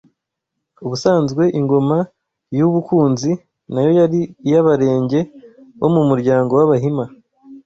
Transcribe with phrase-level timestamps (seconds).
[0.85, 1.97] Ubusanzwe Ingoma
[2.57, 3.31] y’u Bukunzi
[3.73, 5.19] nayo yari iy’Abarenge
[5.79, 7.05] bo mu muryango w’Abahima